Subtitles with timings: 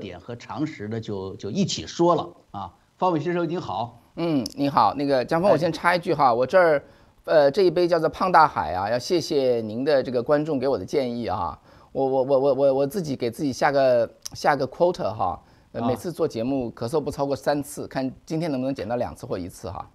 [0.00, 2.72] 点和常识的就就一起说了啊。
[2.96, 6.82] 方伟先生您好，嗯，你好，那个江峰，我先插一句哈，我这儿，
[7.24, 11.56] 呃，这一杯叫做胖大海啊，要谢谢您的这个观众给我的建议啊，
[11.92, 15.40] 我我我我我我自己给自己下个下个 quota 哈，
[15.72, 19.88] 呃，每次做节目咳嗽不超过三次，看今天能不能减到两次或一次哈。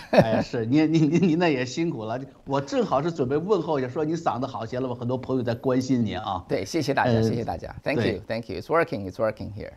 [0.10, 4.94] 哎呀，是您您您您那也辛苦了，我正好是准备问候一下，说你嗓子好些了吗？
[4.94, 6.44] 很多朋友在关心您啊。
[6.48, 9.72] 对，谢谢大家，谢谢大家，Thank you，Thank you，It's working，It's working here。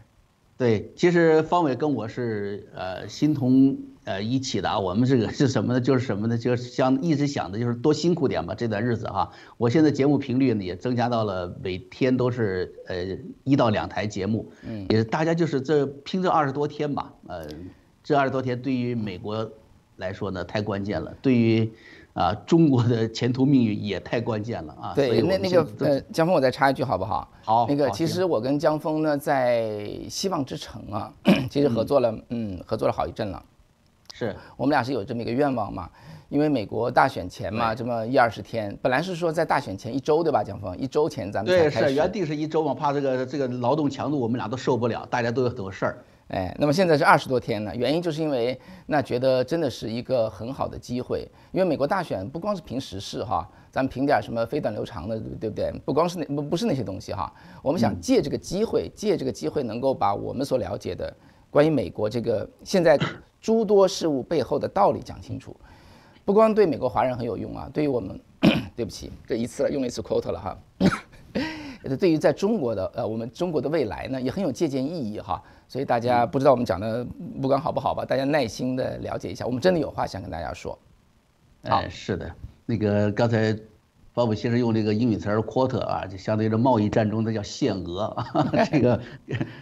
[0.57, 4.77] 对，其实方伟跟我是呃心同呃一起的啊。
[4.77, 5.79] 我们这个是什么呢？
[5.79, 6.37] 就是什么呢？
[6.37, 9.31] 就是想一直想的就是多辛苦点吧，这段日子哈。
[9.57, 17.47] 我现在节目频率呢也增加到了每天都是呃一到两台节目，嗯，也大家就是这拼这二十多天吧，呃，
[18.03, 19.49] 这二十多天对于美国
[19.99, 21.71] 来说呢太关键了，对于。
[22.13, 24.93] 啊，中国的前途命运也太关键了啊！
[24.93, 27.29] 对，那那个呃，江峰，我再插一句好不好？
[27.45, 27.65] 好。
[27.69, 31.13] 那个其实我跟江峰呢，在希望之城啊，
[31.49, 33.41] 其实合作了，嗯，合作了好一阵了。
[34.11, 35.87] 是我们俩是有这么一个愿望嘛？
[36.27, 40.43] 因为美国大选前嘛，这么一二十天，本来是说在大选前一周对吧？
[40.43, 45.97] 江峰，一周前咱们对是原定是一周嘛，怕这个这个劳动强度我们俩都受不了，大家都有很多事儿。
[46.29, 55.71] 哎，那么现在是二十多天呢，原因就是因为那觉得真的是一个很好的机会，因为美国大选不光是凭时事哈，咱们凭点什么飞短流长的，对不对？
[55.83, 61.11] 不光是那不不是那些东西哈，我们想借这个机会，借这个机会能够把我们所了解的
[61.49, 62.95] 关于美国这个现在
[63.41, 65.55] 诸多事物背后的道理讲清楚，
[66.23, 68.19] 不光对美国华人很有用啊，对于我们，
[68.75, 70.57] 对不起，这一次了，用了一次 quota 了哈。
[71.97, 75.41] 对于在中国的呃，我们中国的未来呢，也很有借鉴意义哈。
[75.67, 77.05] 所以大家不知道我们讲的
[77.41, 80.77] 不管好不好吧，大家耐心的了解一下，我们真的有话想跟大家说。
[81.63, 82.31] 哎，是的，
[82.65, 83.55] 那个刚才
[84.13, 88.25] 包伟先生用这个英语词儿 “quarter” 啊，就相当于这贸易战中的叫限额啊。
[88.71, 88.99] 这个，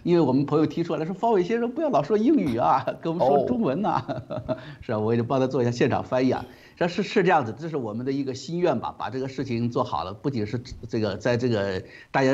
[0.02, 4.02] 因为我们朋友提出来说，方伟先生不要老说英语啊，跟我们说中文呐。
[4.80, 6.44] 是啊，我也就帮他做一下现场翻译啊。
[6.78, 10.56] 这是是这样子，这是我们的一个心愿吧，把这个事情做好了，不仅是
[10.88, 12.30] 这个在这个大家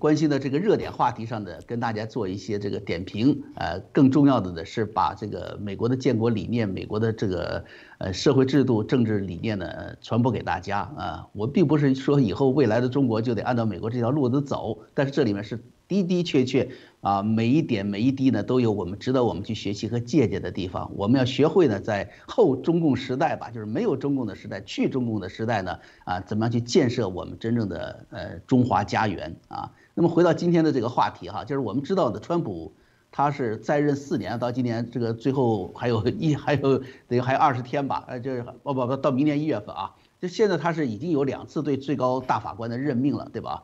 [0.00, 7.64] 关心的这个热点话题上的跟大家做一些这个点评，呃，更重要的呢是把这个美国的建国理念、美国的这个
[7.98, 11.28] 呃社会制度、政治理念呢传播给大家啊。
[11.32, 15.62] 我并不是说以后未来的中国就得按照美国这条路子走，但是这里面是。
[15.88, 20.90] 的的确确啊，每一点每一滴呢，都有我们值得我们去学习和借鉴的地方。
[20.96, 29.70] 我们要学会呢，在后中共时代吧，就是没有中共的时代，去中共的时代呢，啊，怎么样去建设我们真正的呃中华家园啊？
[29.94, 32.72] 那么回到今天的这个话题哈，就是我们知道的，川普
[33.12, 43.62] 他是在任四年，到今年这个最后还有一还有等于还有二十天吧，呃，就是不不不到明年一月份啊，就现在他是已经有两次对最高大法官的任命了，对吧？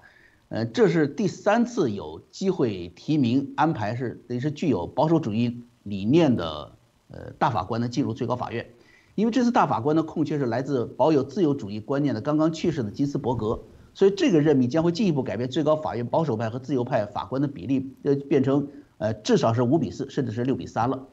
[0.51, 6.73] 呃，这是第三次有机会提名安排，是等于是具有保守主义理念的
[7.09, 8.69] 呃大法官呢进入最高法院，
[9.15, 13.63] 因为这次大法官的空缺是来自保有自由主义观念的刚刚去世的金斯伯格，
[13.95, 18.67] 所以这个任命将会进一步改变最高法院保守派和自由派法官的比例，呃，变成
[18.99, 21.07] 呃至少是五比四，甚至是六比三了。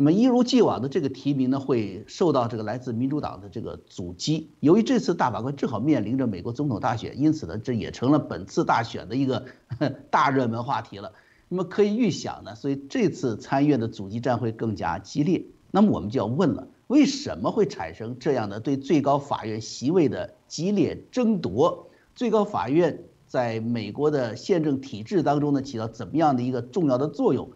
[0.00, 4.50] 那么一如既往的这个提名呢，会受到这个来自民主党的这个阻击。
[4.60, 9.44] 由于这次大法官正好面临着美国总统大选，因此呢，这也成了本次大选的一个
[10.10, 11.12] 大热门话题了。
[11.50, 15.44] 那么可以预想呢，所以这次参院的阻击战会更加激烈。
[15.70, 21.90] 那么我们就要问了，为什么会产生这样的对最高法院席位的激烈争夺？
[22.14, 27.50] 最高法院在美国的宪政体制当中呢，起到怎么样的一个重要的作用？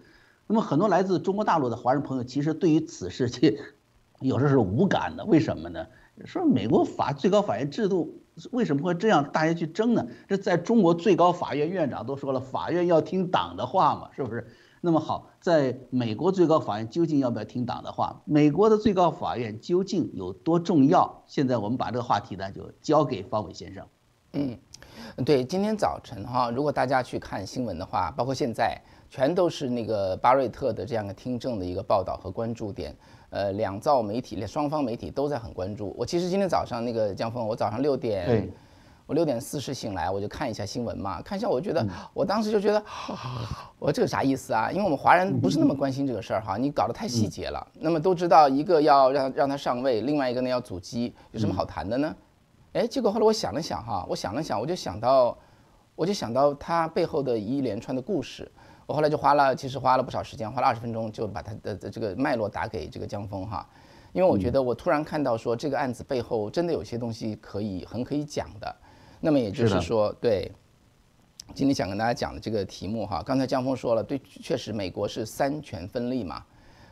[0.47, 3.57] 那么很多来自中国大陆的华人朋友，其实对于此事，这
[4.21, 5.25] 有时候是无感的。
[5.25, 5.87] 为什么呢？
[6.25, 8.23] 说美国法最高法院制度
[8.53, 10.07] 为什么会这样，大家去争呢？
[10.29, 14.47] 这在中国最高法院院长都说了，法院要听党的话嘛，是不是？
[14.81, 18.21] 那么好，在美国最高法院究竟要不要听党的话？
[18.27, 21.23] 美国的最高法院究竟有多重要？
[21.27, 23.87] 现在我们把这个话题呢，就交给方伟先生。
[24.35, 24.59] 嗯，
[25.25, 28.81] 对，今天早晨哈，如果大家去看新闻的话，包括现在。
[29.15, 32.93] 全都是那个巴瑞特的这样的听证的一个报道和关注点，
[33.31, 35.95] 呃，两造媒体、双方媒体都在很关注。
[35.97, 38.53] 我其实今天早上那个江峰，我早上六点，
[39.07, 42.85] 我六点四十醒来，我就看一下新闻嘛，看一下，我觉得，我当时就觉得，
[43.79, 44.69] 我说这个啥意思啊？
[44.73, 47.65] 因为我们华人不是那么关心这个事儿哈，你搞得太细节了。
[47.75, 52.13] 那么都知道一个要让让他上位，另外一个呢要阻击，有什么好谈的呢？
[52.73, 55.39] 哎，结果后来我想了想哈，我想了想，我就想到，
[55.95, 58.51] 我就想到他背后的一连串的故事。
[58.87, 63.67] 我后来就花了，其实花了不少时间，花了二十分钟就把他的这个脉络打给这个江峰哈，
[64.13, 68.77] 因为我觉得我突然看到说这个案子背后真的有些东西可以很可以讲的，
[69.21, 70.53] 那么也就是说对，
[71.55, 76.45] 今天想跟大家讲的这个题目哈，刚才江峰说了，对，确实美国是三权分立嘛，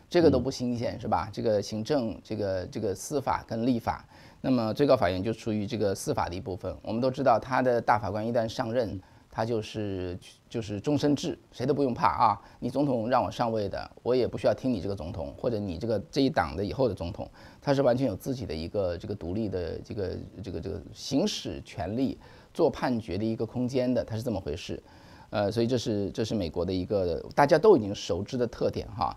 [0.08, 1.28] 这个都不新鲜是吧？
[1.30, 4.02] 这个行政、这个这个司法跟立法，
[4.40, 6.74] 那么最高法院就属于这个司法的一部分。
[6.82, 8.98] 我们都知道，他的大法官一旦上任。
[9.34, 12.40] 他就是就是终身制，谁都不用怕啊！
[12.60, 17.26] 你总统让我上位的，我也不需要听你这个总统，或者你这个这一党的以后的总统，
[17.58, 22.18] 他是完全有自己的一个这个独立的这个这个这个行使权利、
[22.52, 24.82] 做判决的一个空间的，他是这么回事。
[25.30, 29.16] 呃，所以这是这是美国的一个大家都已经熟知的特点哈。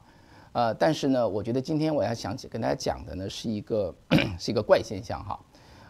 [0.54, 3.94] 呃，但是呢，我觉得今天我要想起跟大家讲的呢，是一个
[4.40, 5.38] 是一个怪现象哈。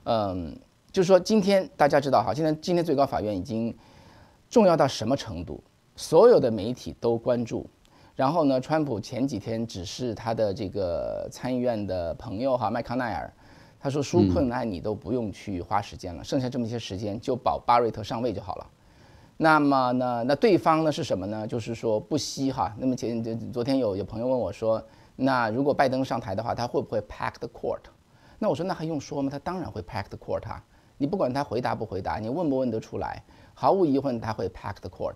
[0.06, 0.60] 嗯，
[0.92, 3.72] 就是说今天大家知道哈，现在今天最高法院已经。
[4.56, 5.62] 重要到什么程度？
[5.98, 7.70] 所有的媒体都关注。
[8.16, 13.34] 然后呢，川普前几天只是他的这个参议院的朋友哈麦康奈尔，
[13.78, 18.66] 他说纾困案你都不用去花时间了，剩下这么些时间就保巴瑞特上位就好了。
[19.36, 21.46] 那么呢，那对方呢是什么呢？
[21.46, 22.74] 就是说不惜哈。
[22.78, 23.22] 那么前
[23.52, 24.82] 昨天有有朋友问我说，
[25.18, 27.82] 那如果拜登上台的话，他会不会 pack the court？
[28.40, 29.30] 那我说那还用说吗？
[29.30, 30.64] 他当然会 pack the court 啊！
[30.98, 33.22] 你不管他回答不回答，你问不问得出来？
[33.56, 35.16] 毫无疑问，他会 pack the court。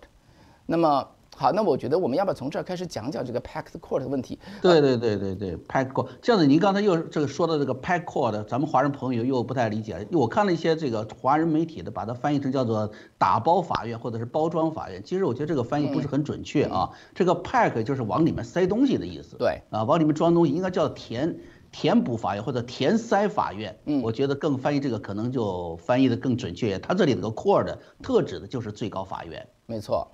[0.65, 4.38] 那么好，那我觉得我们要不要从这儿开始讲讲这个 pack the court 的问题？
[4.62, 6.07] 对对对对对，pack court。
[6.21, 10.06] 这样子，您刚才又这个说到这个 pack court，咱们华人朋友又不太理解。
[10.12, 15.01] 我看了一些这个华人媒体的，把它翻译成叫做打包法院或者是包装法院。
[15.03, 16.89] 其实我觉得这个翻译不是很准确啊。
[17.13, 19.38] 这个 pack 就是往里面塞东西的意思。
[19.38, 21.38] 对啊，往里面装东西应该叫填。
[21.71, 26.77] 填补法院或者填塞法院，嗯，我觉得更翻译这个可能就翻译的更准确。
[26.80, 30.07] 它这里的个 court 特指的就是最高法院，没错。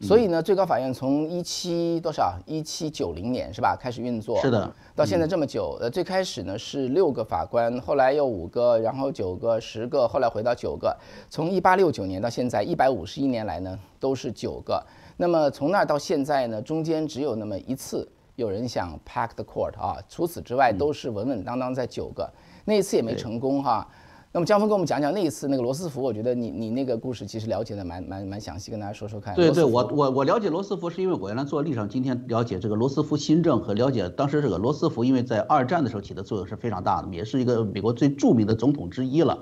[0.00, 4.40] 所以呢，最高法院从一七多少一七九零年是吧开始运作？
[4.40, 5.76] 是的，到现在这么久。
[5.80, 10.96] 呃，最开始呢是六个法官，后来又五个，然后九个、十个，后来回到九个。
[11.28, 14.80] 从一八六九年到现在一百五十一年来呢都是九个。
[15.16, 18.08] 那么从那儿到现在呢，中间只有那么一次。
[18.38, 22.32] 有人想 pack the court 啊，除此之外都是稳稳当当在九个，
[22.64, 23.84] 那一次也没成功哈。
[24.30, 29.34] 那么江峰跟我们讲讲那一次那个罗斯福，我觉得你你那个故事其实了解的蛮蛮蛮详细，跟大家说说看。
[29.34, 39.36] 对对，我我我了解罗斯福是因为我原来做历史上今天了解这个罗斯福新政和了解当时这个罗斯福，因为在二战的时候起的作用是非常大的，也是一个美国最著名的总统之一了。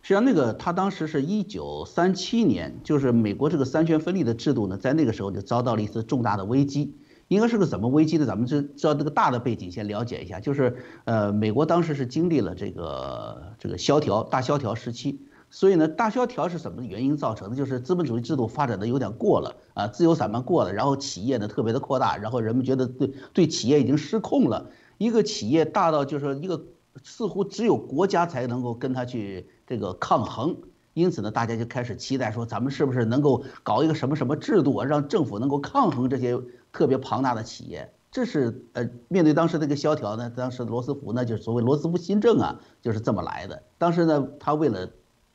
[0.00, 6.94] 实际上那个他当时是一九三七年，就是美国这个三权分立的制度呢，在那个时候就遭到了一次重大的危机。
[7.30, 8.26] 应该是个怎么危机的？
[8.26, 10.40] 咱们就知道这个大的背景，先了解一下。
[10.40, 17.54] 就是，呃，美国当时是经历了这个这个萧条大萧条时期，所以呢，大萧条是什么原因造成的？
[17.54, 24.68] 就是资本主义制度发展的有点过了啊，自由散漫过了，然后企业呢特别的扩大，然后人们觉得对对企业已经失控了。
[24.98, 26.60] 一个企业大到就是一个
[27.04, 30.56] 似乎只有国家才能够跟他去这个抗衡。
[30.94, 36.38] 因此呢，大家就开始期待说，咱们是不是能够搞一个什么什么制度啊，让政府能够抗衡这些
[36.72, 37.92] 特别庞大的企业？
[38.10, 43.62] 这是呃，面对当时这个萧条呢，当时罗斯福呢，就是所谓罗斯福新政啊，就是这么来的。
[43.78, 44.90] 当时呢，他为了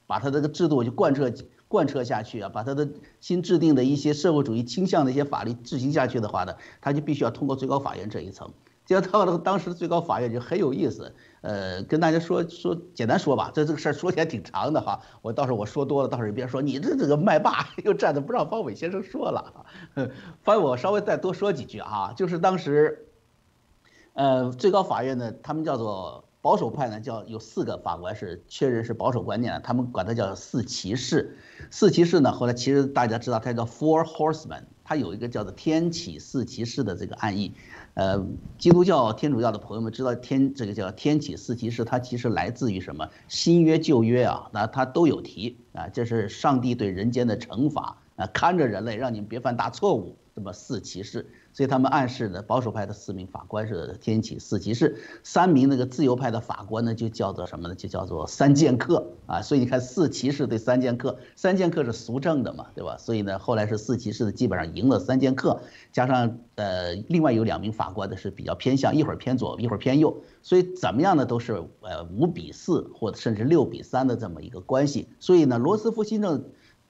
[0.06, 1.32] 把他这个制度就贯彻
[1.70, 2.90] 贯彻下去啊，把他的
[3.22, 8.52] 新制定的一些社会主义倾向的一些法律执行下去的话呢，他就必须要通过最高法院这一层。
[8.86, 11.16] 结果到了当时的最高法院就很有意思。
[11.46, 15.00] 呃，跟大家说说，简单说吧，这这个事儿说起来挺长的哈。
[15.22, 19.64] 我到时候我说多了，到时候别说你这这个麦霸 又站着不让方伟先生说了。
[20.42, 23.10] 方伟，我稍微再多说几句啊，就是当时，
[24.14, 31.38] 呃，最高法院呢，他们叫做保守派呢，叫有四个法官是确认是保守观念的，他们管他叫四骑士。
[31.70, 37.54] 四骑士呢，后来其实大家知道它叫 Four Horsemen，它有一个叫做天启四骑士的这个暗义。
[37.96, 38.26] 呃，
[38.58, 43.10] 基督教、天主教的朋友们知道天这个叫天启四骑士，它其实来自于什么？
[43.28, 50.18] 新约、旧约啊，那它都有提啊，这是上帝对人间的惩罚啊，看着人类，让你们别犯大错误。
[50.36, 57.76] 这么四骑士，所以他们暗示的保守派的四名法官是天启四骑士，三名那个自由派的法官呢就叫做什么呢？
[57.76, 59.42] 就叫做三剑客啊。
[59.42, 62.98] 所以你看四骑士对三剑客，三剑客是俗正的嘛，对吧？
[62.98, 65.62] 所以呢，后来是四骑士的基本上赢了三剑客，
[65.94, 75.08] 加上呃另外有两名法官的是比较偏向，一会儿偏左，一会儿偏右，所以怎么样呢都是呃五比四或者甚至六比三的这么一个关系。
[75.22, 76.44] 所以呢，罗斯福新政。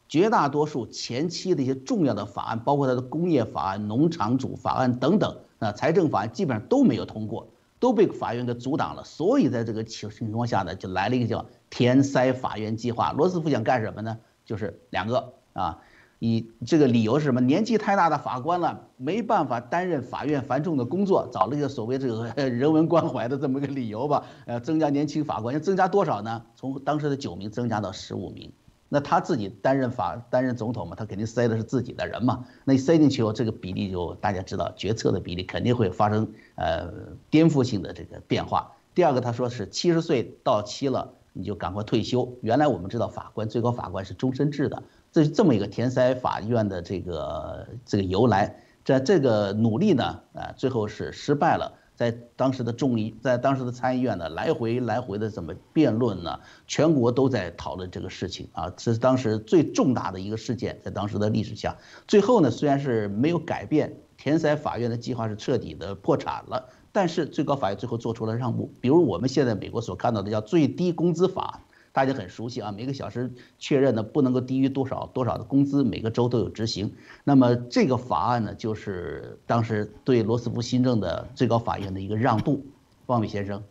[0.08, 7.48] 绝大多数前期的一些重要的法案，包括它的工业法案、农场主法案等等啊，财政法案基本上都没有通过，
[7.80, 9.04] 都被法院给阻挡了。
[9.04, 13.12] 所以在这个情情况下呢，就来了一个叫填塞法院计划。
[13.14, 14.18] 罗斯福想干什么呢？
[14.46, 15.80] 就是两个啊，
[16.20, 17.42] 以这个理由是什么？
[17.42, 24.24] 年纪太大的法官了，没办法担任法院繁重的工作，找了一个所谓这个人文关怀的这么一个理由吧。
[24.46, 26.44] 呃，增加年轻法官，要增加多少呢？
[26.56, 28.54] 从当时的九名增加到十五名。
[28.88, 32.46] 那他自己担任法担任总统嘛，他肯定塞的是自己的人嘛。
[32.64, 36.92] 那一塞进去以后，这个比例就大家知道，决策的比例肯定会发生呃
[37.30, 38.72] 颠覆性的这个变化。
[38.94, 42.32] 第二个，他说是七十岁到期了，你就赶快退休。
[42.42, 48.56] 原来我们知道法官最高法官是终身制的，这是这么一个填塞法院的这个这个由来。
[48.86, 51.74] 在这个努力呢，啊，最后是失败了。
[51.96, 56.40] 在当时的众议，在当时的参议院呢，来回来回的怎么辩论呢？
[56.68, 71.62] 全国都在讨论这个事情啊，这是当时最重大的一个事件，在当时的历史下，最后呢，虽然是没有改变，填塞法院的计划是彻底的破产了，但是最高法院最后做出了让步，比如我们现在美国所看到的叫最低工资法。
[71.96, 76.94] 大家很熟悉啊，每个小时确认的不能够低于多少多少的工资，每个州都有执行。
[77.24, 82.66] 那么这个法案呢，就是当时对罗斯福新政的最高法院的一个让渡。
[83.06, 83.64] 汪伟先生，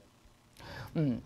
[0.94, 1.20] 嗯，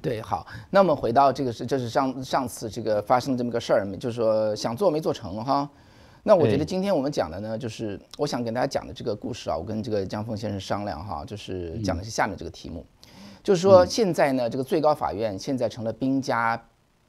[0.00, 5.68] 对，好，那么回到这个是，这是上上次这个发生这么个事儿，就是说想做没做成哈。
[6.22, 12.86] 那我觉得今天我们讲的呢，就是我想跟大家讲的这个故事啊，我跟这个江峰先生商量哈，就是讲的是下面这个题目。
[13.42, 16.62] 就是说，现在呢，这个最高法院现在成了兵家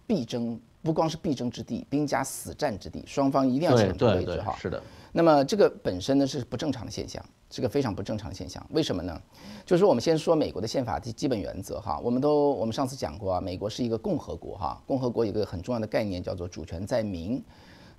[0.07, 4.55] 必争，不光是必争之地，兵家死战之地，双方一定要抢这个位置哈。
[4.57, 4.81] 是的。
[5.11, 8.65] 那么这个本身呢是不正常的现象，是个非常不正常的现象。
[8.69, 9.21] 为什么呢？
[9.65, 17.43] 就是说我们先说美国的宪法的基本原则哈，我们都我们上次讲过啊，美国是一个共和国哈，共和国有个很重要的概念叫做主权在民，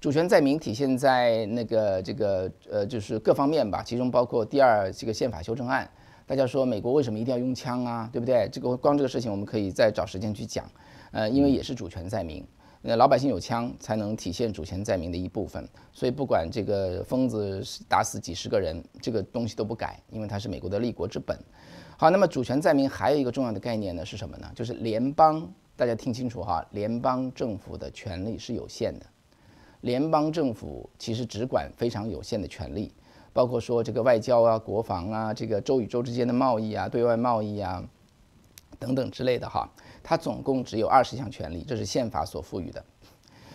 [0.01, 5.89] 主权在民体现在那个这个呃就是各方面吧，其中包括第二这个宪法修正案。
[6.27, 8.09] 大家说美国为什么一定要用枪啊？
[8.13, 8.49] 对不对？
[8.51, 10.65] 这个光这个事情我们可以再找时间去讲。
[11.11, 12.43] 呃，因为也是主权在民，
[12.81, 15.69] 那老百姓有枪才能体现主权在民的一部分。
[15.93, 21.39] 所以不管这个疯子打死几十个人，这个东西都不改，因为它是美国的立国之本。
[21.99, 24.51] 好，那么主权在民还有一个重要的概念呢是什么呢？
[24.55, 29.05] 就是联邦，大家听清楚哈，联邦政府的权力是有限的。
[29.83, 32.95] 联邦政府其实只管非常有限的权利。
[33.33, 37.83] 包括说这个外交啊、国防啊、这个州与州之间的贸易啊、对外贸易啊
[38.79, 39.69] 等等之类的哈，
[40.03, 42.85] 它总共只有二十项权利，这是宪法所赋予的。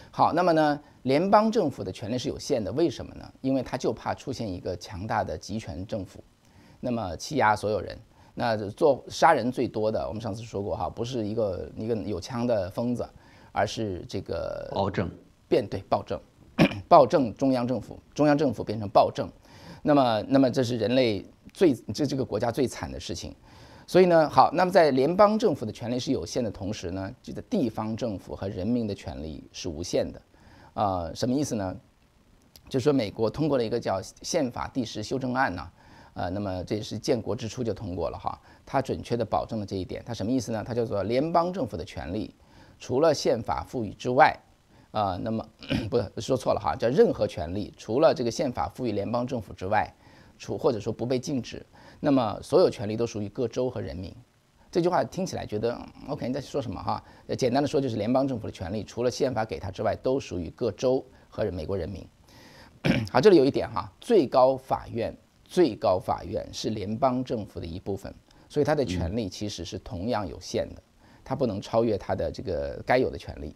[0.09, 3.31] 好，那么呢，联邦政府的权力是有限的，为什么呢？
[3.41, 6.23] 因为他就怕出现一个强大的集权政府，
[6.79, 7.95] 那么欺压所有人。
[8.33, 13.07] 那做杀人最多的，我们上次说过哈，不是一个一个有枪的疯子，
[13.51, 15.09] 而是这个暴政
[15.47, 16.19] 变对暴政，
[16.87, 19.29] 暴政中央政府，中央政府变成暴政。
[19.87, 23.33] 那么，那么这是人类最这这个国家最惨的事情，
[23.87, 30.21] 所以呢，好，那么在联邦政府的权力是有限的同时呢，这个地方政府和人民的权利是无限的，
[30.73, 31.73] 啊，什么意思呢？
[32.67, 35.71] 就是说美国通过了一个叫宪法第十修正案呢，
[36.15, 40.61] 呃，那么这是建国之初就通过了哈，它准确的保证了这一点，它什么意思呢？
[40.67, 42.35] 它叫做联邦政府的权利，
[42.77, 44.37] 除了宪法赋予之外。
[44.91, 45.45] 啊，那么
[45.89, 49.93] 不说错了哈，叫任何权利，除了这个宪法赋予联邦政府之外，
[50.39, 51.65] 除或者说不被禁止，
[51.99, 54.15] 那么所有权利都属于各州和人民。
[54.69, 57.03] 这句话听起来觉得 OK，你在说什么哈？
[57.37, 62.05] 简单的说就是联邦政府的权利，除了宪法给他之外，都属于各州和美国人民。
[63.11, 68.13] 好，这里有一点哈，最高法院，最高法院是联邦政府的一部分，
[68.47, 70.81] 所以它的权利其实是同样有限的，
[71.23, 73.55] 它不能超越它的这个该有的权利。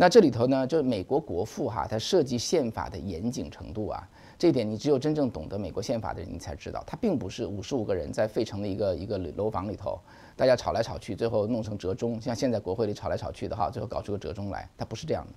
[0.00, 9.98] 那这里头呢，就是美国国父哈，他设计宪法的严谨程度啊，这一点你只有真正懂得美国宪法的人，你才知道，他并不是五十五个人在费城的一个一个楼房里头，
[10.36, 15.32] 大家吵来吵去，最后弄成折中，像现在国会里吵来吵去的哈，最后搞出个折中来，他不是这样的。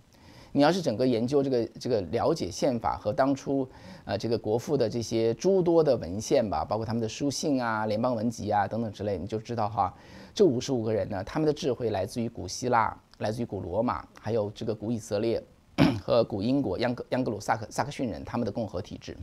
[0.51, 3.67] 你要是整个研究这个这个了解宪法和当初
[4.05, 9.91] 呃这个国父的这些诸多的文献吧，包括他们的书信啊、联邦文集啊等等之类，你就知道哈，
[10.35, 12.95] 这五十五个人呢，他们的智慧来自于古希腊。
[13.21, 15.41] 来自于古罗马，还有这个古以色列
[16.01, 19.15] 和古英国央格央格鲁萨克萨克逊人他们的共和体制，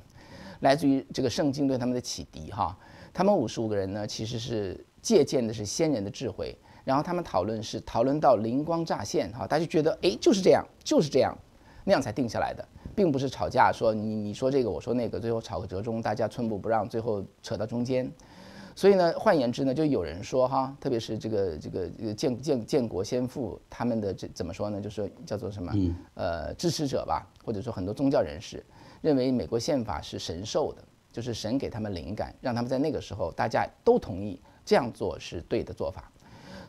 [0.60, 2.76] 来自于这个圣经对他们的启迪哈。
[3.12, 11.36] 他们五十五个人呢，其实是借鉴的是先人的智慧，然后他们讨论是讨论到灵光乍现哈，大家觉得哎就是这样就是这样，
[11.82, 12.64] 那样才定下来的，
[12.94, 18.08] 并不是吵架说你你说这个我说那个，最后吵个折中，大家寸步不让，最后扯到中间。
[18.78, 24.80] 所以呢，换言之呢，就有人说哈，特别是这个这个这个建建建国先父他们的这怎么说呢？
[24.80, 25.72] 就是叫做什么？
[26.14, 28.64] 呃，支持者吧，或者说很多宗教人士
[29.00, 36.08] 认为美国宪法是神授的，就是神给他们灵感，让他们在那个时候大家都同意这样做是对的做法。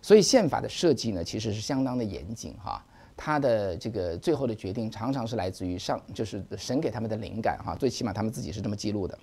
[0.02, 2.84] 所以宪法的设计呢，其实是相当的严谨哈。
[3.16, 7.76] 他的这个最后的决定常常是来自于上，就是神给他们的灵感哈。
[7.76, 9.16] 最起码他们自己是这么记录的。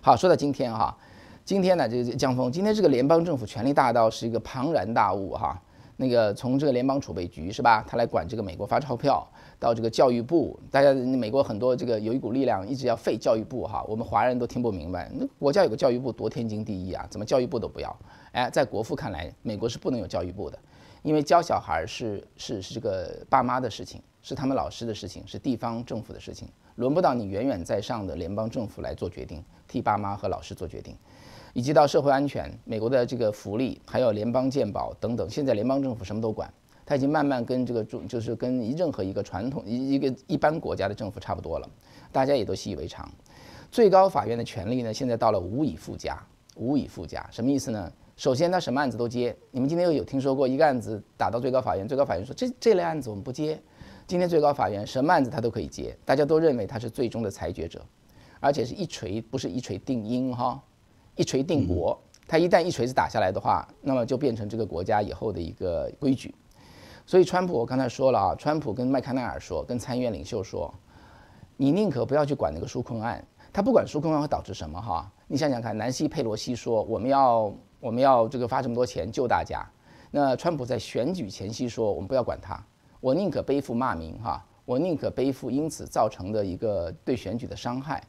[0.00, 0.96] 好，说到今天哈。
[1.50, 5.60] 今天呢，这个江峰，今天这个联邦政府权力大到是一个庞然大物哈。
[5.96, 9.28] 那个从这个联邦储备局是吧，他来管这个美国发钞票，
[9.58, 17.98] 到这个教育部，大家美国很多这个有一股力量一直要废教育部哈，我们华人都听不明白，那国家有个教育部多天经地义啊，怎么教育部都不要？
[18.30, 20.56] 哎，在国父看来，美国是不能有教育部的，
[21.02, 30.96] 因为教小孩是是是这个爸妈的事情，是他们老师的事情，是地方政府的事情，轮不到你远远在上的联邦政府来做决定，替爸妈和老师做决定。
[31.52, 36.52] 以及到社会安全、美国的这个福利，还有联邦健保等等，现在联邦政府什么都管，
[36.86, 41.68] 他已经慢慢跟这个中就是跟任何一个传统一一个一般国家的政府差不多了，
[42.12, 43.10] 大家也都习以为常。
[43.70, 46.20] 最高法院的权力呢，现在到了无以复加，
[46.56, 47.92] 无以复加什么意思呢？
[48.16, 49.34] 首先，他什么案子都接。
[49.50, 53.58] 你们今天又有听说过一个案子打到最高法院，最高法院说这这类案子我们不接。
[54.06, 57.80] 今天最高法院什么案子他都可以接，大家都认为他是最终的裁决者，
[58.40, 60.60] 而且是一锤不是一锤定音哈。
[61.20, 66.34] 一锤定国，他一旦一锤子打下来的话，那么就变成这个国家以后的一个规矩。
[67.04, 70.72] 所以，川普我刚才说了啊，川普跟麦康奈尔说，跟参议院领袖说，
[71.58, 73.22] 你宁可不要去管那个纾困案，
[73.52, 75.12] 他不管纾困案会导致什么哈？
[75.26, 79.62] 你想想看，南希佩罗西说我们要我们要这个发这么多钱救大家，
[80.10, 82.58] 那川普在选举前夕说我们不要管他，
[82.98, 88.02] 我宁可背负骂名哈，我宁可背负因此造成的一个对选举的伤害。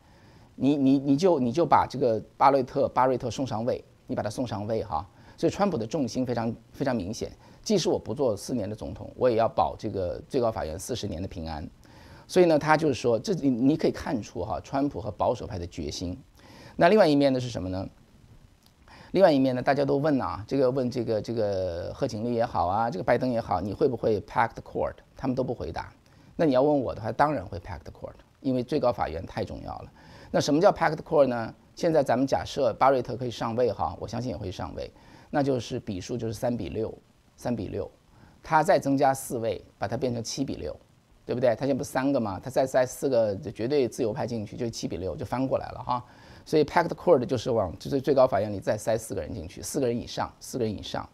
[0.63, 5.03] 你你你就你就把这个巴瑞特巴瑞特送上位，你把他送上位哈。
[5.35, 7.31] 所以川普的重心非常非常明显，
[7.63, 11.67] 即使我不做四年的总统，我也要保这个最高法院四十年的平安。
[12.27, 16.15] 所以呢，他就是说，这你你可以看出哈，川普和保守派的决心。
[16.75, 17.89] 那另外一面呢是什么呢？
[19.13, 24.93] 另外一面呢，大家都问啊，这个问这个这个贺锦丽也好啊，这个拜登也好，你会不会 pack the court？
[25.17, 25.91] 他们都不回答。
[26.35, 29.91] 那你要问我的话，当然会 pack the court，因为最高法院太重要了。
[30.31, 31.53] 那什么叫 packed court 呢？
[31.75, 34.89] 现在咱们假设巴瑞特可以上位哈，我相信也会上位，
[35.29, 36.93] 那就是比数就是三比六，
[37.35, 37.89] 三比六，
[38.43, 40.75] 他再增加四位，把它变成七比六，
[41.25, 41.55] 对不对？
[41.55, 42.39] 他现在不是三个吗？
[42.41, 46.03] 他再塞四个绝对自由派进去，就是七比六，就翻过来了哈。
[46.45, 51.07] 所以 packed court 就是往就是最高法院里再塞四个人进去，四个人以上，四个人以上。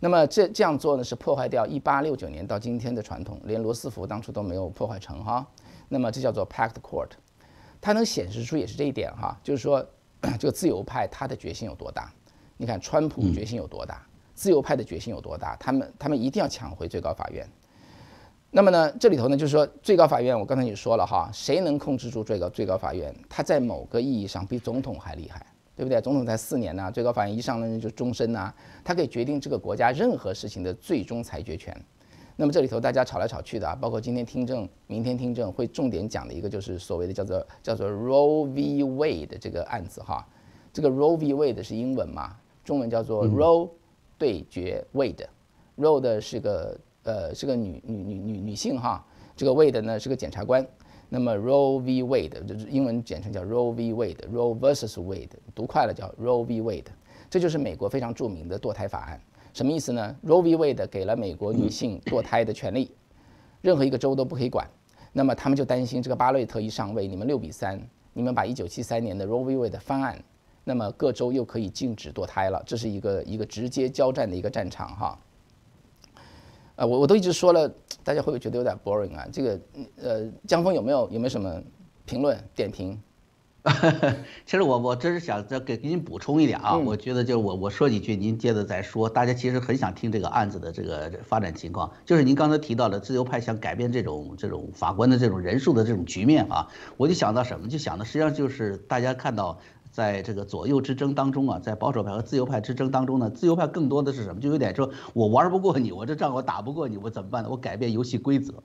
[0.00, 5.46] 那么这这样做呢，是破坏掉一八六九年到今天的传统，连罗斯福当初都没有破坏成哈。
[5.88, 7.10] 那么这叫做 packed court。
[7.80, 9.84] 它能显示出也是这一点哈，就是说，
[10.38, 12.12] 这个自由派他的决心有多大？
[12.56, 14.04] 你看川普决心有多大？
[14.34, 15.56] 自由派的决心有多大？
[15.56, 17.48] 他们他们一定要抢回最高法院。
[18.50, 23.14] 那么呢，这里头呢，就是说最高法院，我刚才也说了哈，谁能控制住最高最高法院？
[23.28, 25.44] 他在某个意义上比总统还厉害，
[25.76, 26.00] 对不对？
[26.00, 31.76] 总统才四年呢，最高法院一上任就终身呐，他可以决定这个国家任何事情的最终裁决权。
[32.40, 38.84] 那么这里头大家吵来吵去的啊，包括今天听证、明天听证会重点讲的一个就是所谓的叫做叫做 Roe v.
[38.84, 40.24] Wade 这个案子哈，
[40.72, 41.34] 这个 Roe v.
[41.34, 43.68] Wade 是英文嘛，中文叫做 Roe
[44.16, 50.64] 对决 Wade，Roe 的是个呃是个女女女女女性哈，这个 Wade 呢是个检察官，
[51.08, 52.04] 那么 Roe v.
[52.04, 53.92] Wade 就是英文简称叫 Roe v.
[53.92, 56.62] Wade，Roe versus Wade，读快了叫 Roe v.
[56.62, 56.86] Wade，
[57.28, 59.20] 这就是美国非常著名的堕胎法案。
[59.52, 60.56] 什么意思呢？Roe v.
[60.56, 62.90] Wade 给了美国女性堕胎的权利，
[63.60, 64.68] 任何一个州都不可以管。
[65.12, 67.80] 那么他们就担心这个巴瑞特一上位，你们六比三，
[68.12, 69.56] 你们把一九七三年的 Roe v.
[69.56, 70.22] Wade 方案，
[70.64, 72.62] 那么各州又可以禁止堕胎了。
[72.66, 75.18] 这是一个一个直接交战的一个战场哈。
[76.76, 77.68] 呃，我我都一直说了，
[78.04, 79.26] 大家会不会觉得有点 boring 啊？
[79.32, 79.60] 这个
[79.96, 81.60] 呃，江峰有没有有没有什么
[82.04, 82.96] 评论点评？
[84.46, 89.08] 其实我我真是想再给给您补充一点啊，我觉得就我我说几句，您接着再说。
[89.08, 97.68] 大家其实很想听这个案子的这个发展情况，就是您刚才提到的自由派想改变这种这种法官的这种人数的这种局面啊，我就想到什么？
[97.68, 99.58] 就想到实际上就是大家看到
[99.90, 104.40] 在这个左右之争当中啊，在保守派和自由派之争当中呢，自由派更多的是什么？
[104.40, 107.50] 就有点说我玩不过你，我这仗我打不过你，我怎么办呢？
[107.50, 108.62] 我改变游戏规则。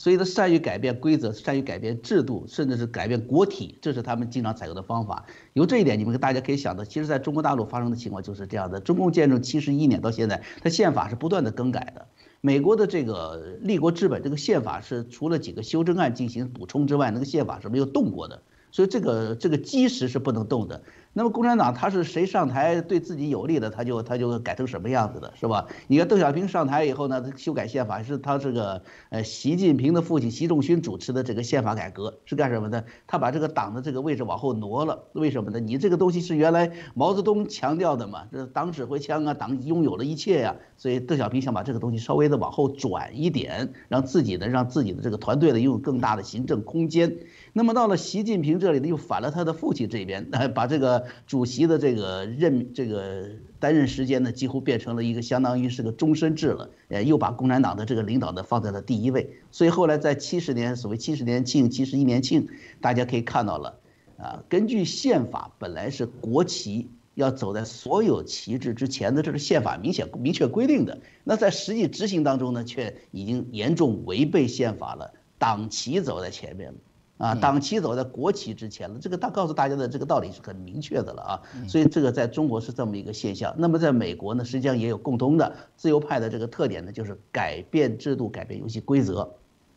[0.00, 5.26] 所以，他善于改变规则，善于改变制度，甚至是改变国体，这是他们经常采用的方法。
[5.54, 12.06] 由这一点，你们大家可以想到，其实在中国大陆发生的情况就是这样的：中共建政七十一年到现在，它宪法是不断的更改的。
[12.40, 18.40] 美国的这个立国之本，这个宪法是除了几个修正案进行补充之外，那个宪法是没有动过的。
[18.70, 20.82] 所以，这个这个基石是不能动的。
[21.18, 25.66] 那么共产党他是谁上台对自己有利的，他就他就改成什么样子的，是吧？
[25.88, 32.84] 你看邓小平上台以后呢，他修改宪法是他这个呃习近平的父亲习仲勋主持的这个宪法改革是干什么的？
[33.08, 35.58] 他把这个党的这个位置往后挪了，为什么呢？
[35.58, 47.16] 你这个东西是原来毛泽东强调的嘛，这党指挥枪啊，党拥有了一切呀，所以邓小平想把这个东西稍微的往后转一点，让自己的让自己的这个团队呢拥有更大的行政空间。
[47.54, 51.07] 那么到了习近平这里呢，又反了他的父亲这边，把这个。
[51.26, 53.26] 主席的这个任这个
[53.58, 59.30] 担任时间呢，几乎变成了一个相当于是个终身制了，呃，又把共产党的这个领导呢放在了第一位。
[59.50, 62.48] 所以后来在七十年所谓七十年庆、七十一年庆，
[62.80, 63.78] 大家可以看到了，
[64.16, 66.88] 啊，根据宪法本来是国旗。
[67.14, 71.00] 要走在所有旗帜之前的，这是宪法明显明确规定的。
[71.24, 75.12] 那在实际执行当中呢，却已经严重违背宪法了。
[75.36, 76.72] 党旗走在前面，
[77.18, 78.98] 啊，党旗走在国旗之前了。
[78.98, 81.42] 这个大告诉大家的这个道理是很明确的了啊。
[81.68, 83.54] 所以这个在中国是这么一个现象。
[83.58, 89.28] 那么在美国呢，实际上也有共通的自由派的这个特点呢，就是改变制度、改变游戏规则。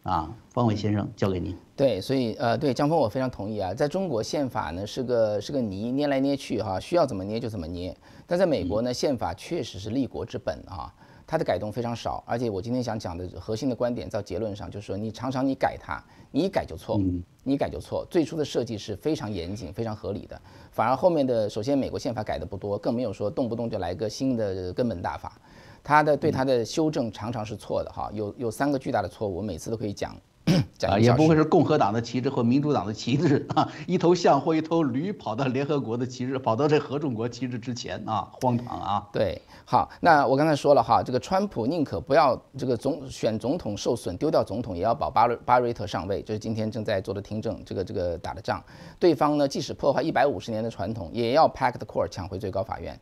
[0.04, 1.56] 啊，方伟先生，交给您。
[1.76, 3.72] 对，所以呃，对江峰，我非常同意啊。
[3.72, 7.96] 在中国宪法呢是个是个泥，捏来捏去哈，需要怎么捏就怎么捏。
[8.26, 10.92] 但在美国呢，宪法确实是立国之本啊，
[11.32, 12.22] 它的改动非常少。
[12.28, 17.00] 而且我今天想讲的核心的观点，在结论上就是说，你常常你改它，你一改就错，
[17.46, 18.06] 你改就错。
[18.10, 20.40] 最初的设计是非常严谨、非常合理的，
[20.74, 25.40] 反而后面的，首先美国宪法改的不多，更没有说动不动就来个新的根本大法。
[25.82, 30.14] 它的对它的修正常常是错的哈，有有三个巨大的错误，我每次都可以讲。
[30.88, 39.08] 啊，也不会是共和党的旗帜或民主党的旗帜啊，一头象或一头驴跑到联合国的旗帜，跑到这合众国旗帜之前啊，荒唐啊！
[39.12, 48.64] 对，好，那我刚才说了哈，这个川普宁可不要这个总选总统受损，丢掉总统，也要保巴瑞巴瑞特上位，这是今天正在做的听证，这个这个打的仗。
[49.00, 53.00] 对方呢，即使破坏一百五十年的传统，也要 pack the court 抢回最高法院。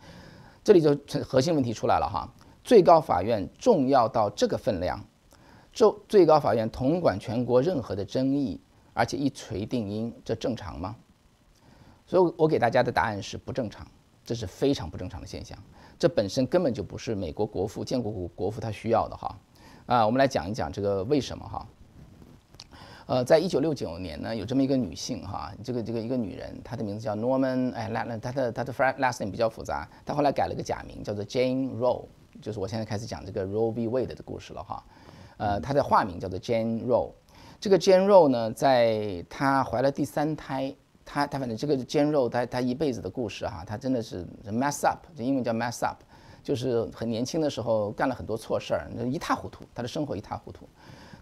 [0.64, 2.28] 这里就核心问题出来了哈。
[2.64, 5.04] 最高法院重要到这个分量，
[5.80, 8.60] 受最高法院统管全国任何的争议，
[8.94, 10.94] 而且一锤定音，这正常吗？
[12.06, 13.88] 所以，我给大家的答案是不正常，
[14.26, 15.58] 这是非常不正常的现象。
[15.98, 19.34] 这本身根本就不是美国国父建国国国父他需要的哈。
[19.86, 21.66] 啊，我们来讲一讲这个为什么哈。
[23.06, 32.04] 呃，在一九六九年呢，有这么一个女性哈，这个这个一个女人，她的名字叫 Norman，哎，那那她的她的 last name 比较复杂，她后来改了个假名，叫做 Jane Roe。
[32.42, 33.88] 就是我现在开始讲这个 Roe v.
[33.88, 34.82] Wade 的故事了哈，
[35.40, 37.12] 呃，她的化名叫做 Jane Roe。
[37.60, 45.98] 这个 Jane Roe 呢，在她怀了第三胎，她她反正这个 Jane Roe 她她一辈子的故事哈，她真的是 mess up，这英文叫 mess up，
[46.44, 50.68] 就是很年轻的时候干了很多错事儿，一塌糊涂，她的生活一塌糊涂。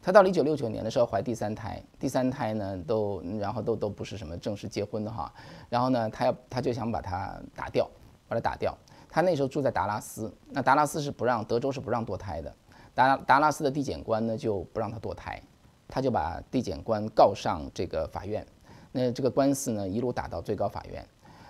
[0.01, 5.31] 她到了1969年的时候怀第三胎，第三胎呢都然后都都不是什么正式结婚的哈，
[5.69, 7.89] 然后呢她要她就想把它打掉，
[8.27, 8.77] 把它打掉。
[9.09, 12.53] 他那时候住在达拉斯，那达拉斯是不让，德州是不让堕胎的。
[12.97, 15.39] 达达拉斯的地检官呢就不让他堕胎，
[15.87, 18.43] 他就把地检官告上这个法院。
[18.91, 21.07] 那这个官司呢一路打到最高法院，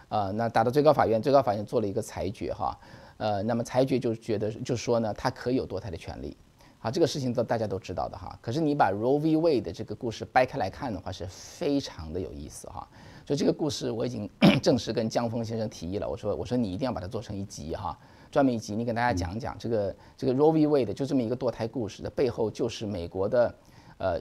[0.10, 2.77] 呃，那打到最高法院，最高法院做了一个裁决哈，
[3.15, 6.36] 呃，那么裁决就觉得就说呢，他可以有堕胎的权利。
[6.79, 8.38] 好，这个事情都大家都知道的哈。
[8.41, 9.38] 可是你把 Roe v.
[9.38, 12.86] Wade 的这个故事掰开来看的话，是非常的有意思哈。
[13.25, 14.29] 所以这个故事我已经
[14.62, 16.07] 正式跟江峰先生提议了。
[16.07, 17.97] 我说，我说你一定要把它做成一集哈，
[18.31, 20.67] 专门一集，你给大家讲讲这个这个 Roe v.
[20.67, 23.55] Wade 就这么一个堕胎故事的背后，就是美国的，
[23.97, 24.19] 呃，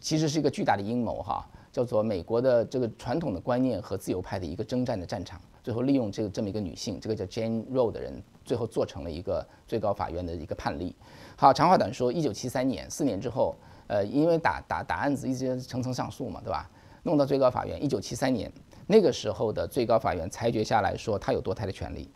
[0.00, 5.40] 其实是一个巨大的阴谋哈，叫做美国的这个传统的观念和自由派的一个征战的战场。
[5.62, 10.96] 最后利用这个这么一个女性，这个叫 Jane Roe 的人，最后做成了一个最高法院的一个判例。
[11.36, 13.54] 好，长话短说，一九七三年，四年之后，
[13.86, 16.70] 呃，因为打打打案子一直层层上诉嘛，对吧？
[17.02, 18.50] 弄到最高法院，一九七三年，
[18.86, 22.10] 那个时候的最高法院裁决下来说，他有堕胎的权利，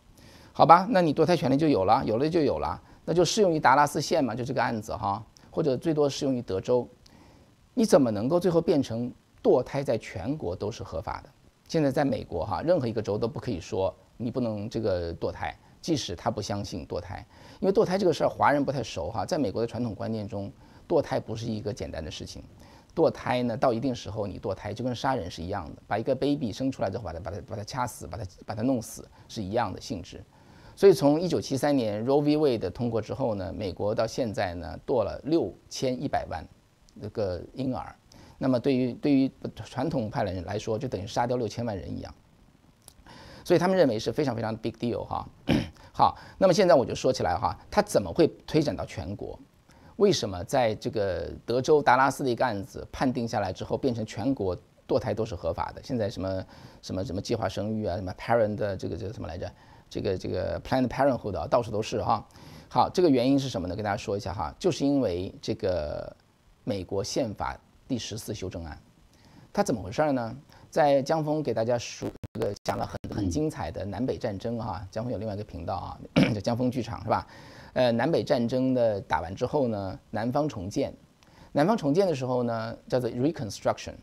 [0.55, 0.85] 好吧？
[0.87, 6.87] 那你堕胎权利就有了，有了就有了，那就适用于达拉斯县嘛，就这个案子哈，或者最多适用于德州，
[7.73, 9.11] 你怎么能够最后变成
[9.41, 11.29] 堕胎在全国都是合法的？
[11.67, 17.25] 现在在美国哈，任何一个州都不可以说你不能这个堕胎，即使他不相信堕胎，
[17.59, 20.51] 因为堕胎这个事儿华人不太熟哈，在美国的传统观念中，
[20.87, 22.43] 堕胎不是一个简单的事情。
[22.95, 30.23] 堕胎呢，到一定时候你堕胎就跟杀人是一样的，把一个 baby 生出来之后，把它把它把它掐死，把它把它弄死是一样的性质。
[30.75, 32.37] 所以从一九七三年 Roe v.
[32.37, 36.45] Wade 通过之后呢，美国到现在呢堕了六千一百万
[36.93, 37.95] 那个婴儿。
[38.37, 39.31] 那么对于对于
[39.63, 42.13] 传统派的人来说，就等于杀掉六千万人一样。
[43.45, 45.27] 所以他们认为是非常非常 big deal 哈。
[45.93, 49.39] 好，那么现在我就说起来哈，它怎么会推展到全国？
[49.97, 54.57] 为什么在这个德州达拉斯的一个案子判定下来之后，变成全国
[54.87, 55.81] 堕胎都是合法的？
[55.83, 56.45] 现在什么
[56.81, 59.49] 什么什么计划生育啊，什么 parent 这个这个什么来着？
[59.93, 62.27] 这个这个 Planned Parenthood 啊，到处都是哈。
[62.67, 63.75] 好，这个原因是什么呢？
[63.75, 66.11] 跟大家说一下哈，就是因为这个
[66.63, 67.55] 美国宪法
[67.87, 68.75] 第十四修正案，
[69.53, 70.35] 它怎么回事儿呢？
[70.71, 75.99] 在江峰给大家说这个讲了很很精彩的南北战争哈，江峰有另外一个频道啊，
[76.33, 77.27] 叫江峰剧场是吧？
[77.73, 80.91] 呃，南北战争的打完之后呢，南方重建，
[81.51, 83.93] 南方重建的时候呢，叫做 Reconstruction。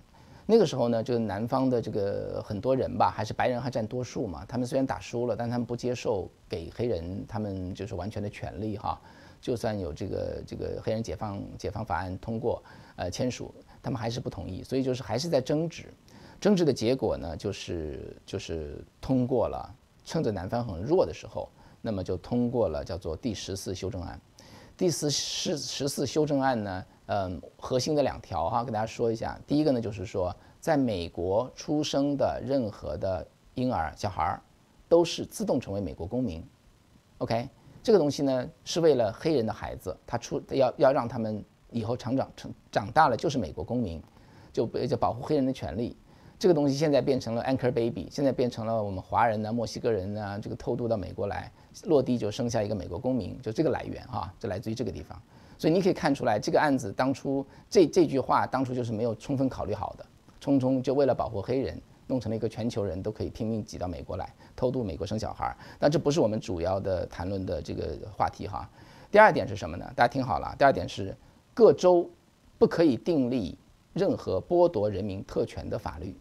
[0.51, 4.45] 那个时候呢，就是南方的这个很多人吧，还是白人还占多数嘛。
[4.49, 9.01] 他们虽然打输了，但他们不接受给黑人他们就是完全的权利哈。
[9.41, 12.61] 就算有这个这个黑人解放解放法案通过，
[12.97, 14.61] 呃签署，他们还是不同意。
[14.65, 15.85] 所以就是还是在争执，
[16.41, 19.73] 争执的结果呢，就是就是通过了，
[20.05, 21.49] 趁着南方很弱的时候，
[21.81, 24.21] 那么就通过了叫做第十四修正案。
[24.77, 26.85] 第十十十四修正案呢？
[27.13, 29.37] 嗯，核心的两条哈，跟大家说一下。
[29.45, 34.41] 第一个呢，就是说，在美国出生的任何的婴儿小孩儿，
[34.89, 36.41] 都是自动成为美国公民。
[37.19, 37.49] OK，
[37.83, 44.01] 这个东西呢，是为了黑人的孩子，他出要要让他们以后成长成长大了就是美国公民，
[44.53, 45.97] 就就保护黑人的权利。
[46.39, 51.51] 这个东西现在变成了 Anchor Baby，现在变成了我们华人呢、墨西哥人呢，这个偷渡到美国来，
[51.87, 55.21] 落地就生下一个美国公民，就这个来源哈，就来自于这个地方。
[55.61, 60.07] 所以你可以看出来，这个案子当初这这句话当初就是没有充分考虑好的，
[60.43, 65.57] 匆匆就为了保护黑人，弄成了一个全球人都可以拼命挤到美国来偷渡美国生小孩儿。
[65.79, 68.67] 但这不是我们主要的谈论的这个话题哈。
[69.11, 69.85] 第二点是什么呢？
[69.95, 71.15] 大家听好了，第二点是
[71.53, 72.09] 各州
[72.57, 73.59] 不可以订立
[73.93, 76.17] 任何剥夺人民特权的法律，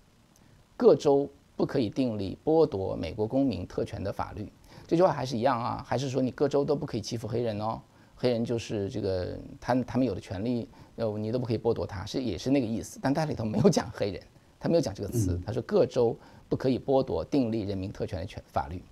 [0.75, 4.51] 各州不可以订立剥夺美国公民特权的法律。
[4.85, 7.79] 这句话还是一样啊，还是说你各州都不可以欺负黑人哦？
[8.21, 12.99] 黑人就是这个，他他们有的权利，呃，你都不可以剥夺他，是也是那个意思。
[13.01, 14.21] 但他里头没有讲黑人，
[14.59, 15.39] 他没有讲这个词。
[15.45, 16.13] 他说各州
[16.49, 18.83] 不可以剥夺订立人民特权的权法律。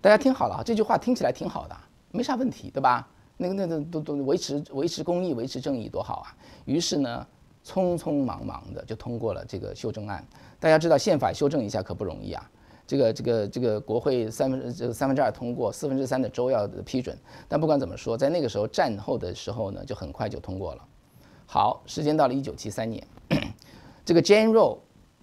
[0.00, 1.76] 大家听好了啊，这句话听起来挺好的，
[2.10, 3.06] 没啥问题，对吧？
[3.36, 6.36] 那个那个都都维持维持公益、维持正义多好啊！
[6.64, 7.26] 于是呢，
[7.66, 10.24] 匆匆忙忙的就通过了这个修正案。
[10.58, 12.50] 大家知道宪法修正一下可不容易啊。
[12.86, 17.18] 这个这个这个国会三分这个三分之二通过，四分之三的州要批准。
[17.48, 20.84] 但不管怎么说，在那个时候战后的时候呢，就很快就通过了。
[21.46, 23.06] 好，时间到了一九七三年，
[24.04, 24.78] 这个 Jane Roe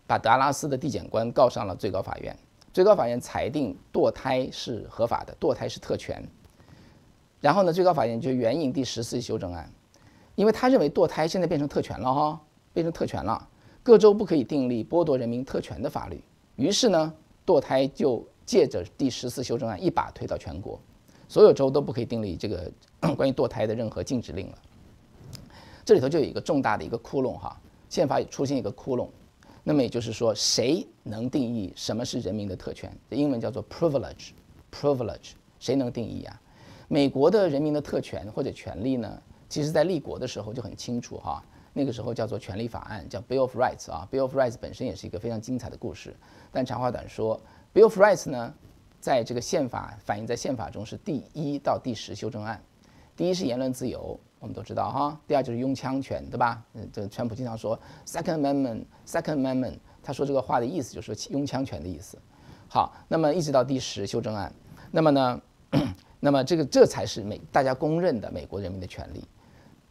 [0.07, 2.35] 把达拉斯的地检官告上了最高法院，
[2.73, 6.27] 最高法院裁定堕胎是合法的，堕胎是特权。
[7.39, 9.71] 然后呢，最高法院就援引第十四修正案，
[10.33, 12.41] 因为他认为堕胎现在变成特权了哈，
[12.73, 13.47] 变成特权了，
[13.83, 16.23] 各州不可以订立剥夺人民特权的法律。
[16.55, 17.13] 于是呢。
[17.45, 20.79] 堕胎就借着第十四修正案一把推到全国，
[21.27, 22.71] 所有州都不可以订立这个
[23.15, 24.57] 关于堕胎的任何禁止令了。
[25.83, 29.07] 这里头就有一个重大的一个窟窿哈，宪法出现一个窟窿。
[29.63, 32.91] 那么也就是说，谁能定义什么是人民的特权？
[33.09, 36.41] 英文叫做 privilege，privilege，谁能定义啊？
[36.87, 39.21] 美国的人民的特权或者权利呢？
[39.47, 41.43] 其实在立国的时候就很清楚哈。
[41.73, 46.15] 那个时候叫做权利法案，叫 Bill of Rights 啊，Bill of Rights 本身也是一个非常精彩的故事。
[46.51, 47.39] 但长话短说
[47.73, 48.53] ，Bill of Rights 呢，
[48.99, 52.61] 在这个宪法反映在宪法中是第一到第十修正案。
[53.15, 55.19] 第一是言论自由，我们都知道哈。
[55.27, 56.63] 第二就是拥枪权，对吧？
[56.73, 62.17] 嗯，这川普经常说 Second Amendment，Second Amendment，他说这个话的意思就是说拥枪权的意思。
[62.67, 64.51] 好，那么一直到第十修正案，
[64.91, 65.41] 那么呢，
[66.19, 69.23] 那么这个这才是美大家公认的美国人民的权利。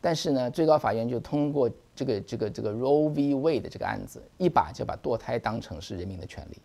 [0.01, 3.35] 但是呢，最高法院就通过这个这个这个 Roe v.
[3.35, 6.57] Wade 的这个案子，一把就把堕胎当成是人民的权利，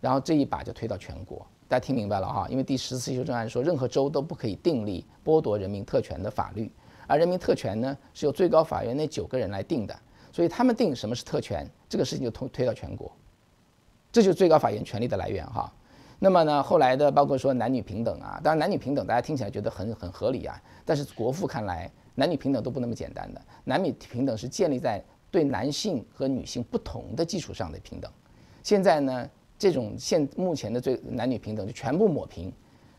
[0.00, 1.46] 然后这一把就推到全国。
[1.68, 2.48] 大家听明白了哈？
[2.48, 6.68] 因为第十四修正案说，任何州都不可以订立剥夺人民特权的法律，
[7.06, 9.96] 而人民特权呢是由最高法院那九个人来定的，
[10.32, 13.12] 所以他们定什么是特权，这个事情就推推到全国，
[14.10, 15.72] 这就是最高法院权力的来源哈。
[16.18, 21.88] 那么呢，后来的包括说男女平等啊，当然男女平等大家听起来觉得很很合理啊，但是国父看来。
[22.16, 25.00] 男女平等都不那么简单的，男女平等是建立在
[25.30, 28.10] 对男性和女性不同的基础上的平等。
[28.62, 32.50] 现在呢，这种现目前的最男女平等就全部抹平，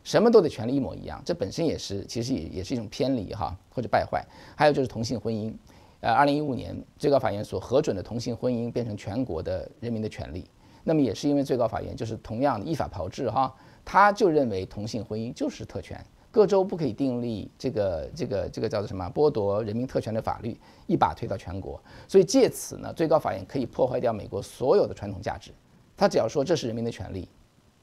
[0.03, 4.23] 什么都得权利一模一样，这本身也是其实也也是一种偏离哈或者败坏。
[4.55, 5.51] 还有就是同性婚姻，
[5.99, 10.49] 呃，二零一五年最高法院所核准的同性婚姻变成全国的人民的权利，
[10.83, 13.53] 那么也是因为最高法院就是同样的依法炮制哈，
[13.83, 15.99] 他就认为同性婚姻就是特权。
[16.37, 21.81] 各州不可以订立这个这个这个叫做什么剥夺人民特权的法律，一把推到全国。
[22.07, 25.49] 所以借此呢，最高法院可以破坏掉美国所有的传统价值。
[25.95, 27.27] 他只要说这是人民的权利，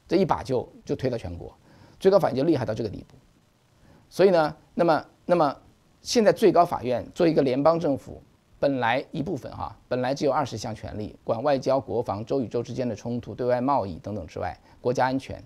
[0.07, 1.53] 这一把就就推到全国。
[1.99, 3.17] 最高法院就厉害到这个地步。
[4.09, 5.53] 所以呢，那么那么
[6.01, 8.23] 现在最高法院作为一个联邦政府，
[8.57, 15.43] 本来一部分哈，本来只有二十项权利，管外交、国防、州与州之间的冲突、对外贸易等等之外，国家安全，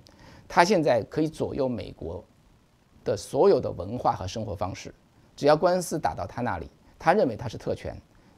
[0.47, 2.23] 他现在可以左右美国。
[3.03, 4.93] 的所有的文化和生活方式，
[5.35, 7.95] 只要官司打到他那里，他认为他是特权，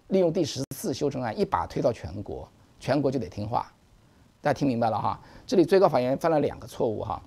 [0.07, 2.47] 利用第十四修正案一把推到全国，
[2.79, 3.71] 全国就得听话。
[4.41, 5.19] 大家听明白了哈？
[5.45, 7.21] 这里最高法院犯了两个错误哈。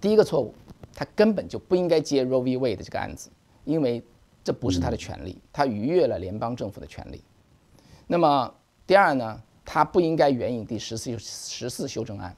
[0.00, 0.54] 第一个错误，
[0.94, 2.56] 他根本就不应该接 Roe v.
[2.56, 3.30] Wade 的这个案子，
[3.64, 4.02] 因为
[4.44, 7.22] 这不是他的权利，他逾越了联邦政府的权利。
[8.06, 8.54] 那么
[8.86, 12.34] 第二呢，他不应该援引第十四十四修正案，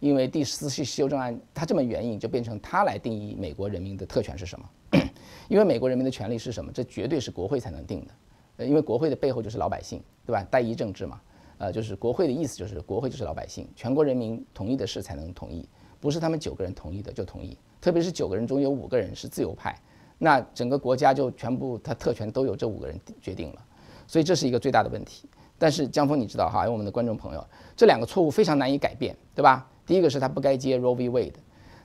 [0.00, 4.70] 因为第十四修正案它这么援引，就变成它来定义美国人民的特权是什么。
[5.48, 6.72] 因为美国人民的权利是什么？
[6.72, 8.12] 这绝对是国会才能定的。
[8.58, 10.42] 呃，因为国会的背后就是老百姓，对吧？
[10.50, 11.20] 代议政治嘛，
[11.58, 15.68] 呃，就是国会的意思就是国会就是老百姓，全国人民同意的事才能同意，
[16.00, 17.56] 不是他们九个人同意的就同意。
[17.80, 19.78] 特别是九个人中有五个人是自由派，
[20.18, 23.64] 那整个国家就全部他特权都由这五个人决定了，
[24.06, 25.28] 所以这是一个最大的问题。
[25.58, 29.68] 但是江峰，你知道哈，有我们的观众朋友，这两个错误非常难以改变，对吧？
[29.86, 31.08] 第一个是他不该接 Roe v.
[31.08, 31.34] Wade，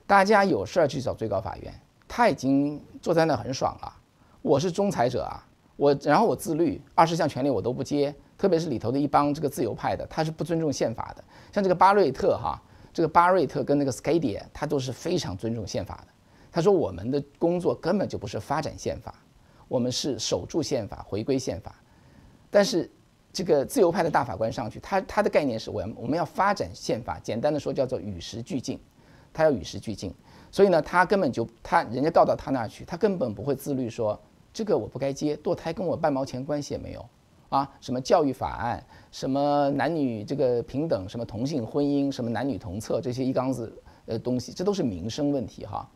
[0.06, 1.72] 大家有事儿去找最高法院，
[2.08, 3.96] 他已经坐在那很爽了。
[4.42, 5.46] 我是仲裁者啊。
[5.76, 11.24] 我然后我自律，二十项权利我都不接，特别是里头的一帮这个自由派的，他是不尊重宪法的。
[11.50, 12.60] 像这个巴瑞特哈，
[12.92, 16.08] 这个巴瑞特跟那个 Scadia，他都是非常尊重宪法的。
[16.52, 19.14] 他说我们的工作根本就不是发展宪法，
[19.66, 21.74] 我们是守住宪法，回归宪法。
[22.50, 22.88] 但是
[23.32, 28.78] 这个自由派的大法官上去，他他的概念是我要我们要发展宪法，简单的说叫做与时俱进，
[29.32, 30.14] 他要与时俱进。
[30.50, 34.20] 所以呢，他根本就他人家告到他那儿去，他根本不会自律说。
[34.52, 37.08] 这个我不该接，堕胎跟我半毛钱关系也没有，
[37.48, 43.72] 啊，什么教育法案，什么男女这个平等，什么同性婚姻，什么男女同厕，这些一缸子
[44.04, 45.88] 呃东西，这都是民生问题哈，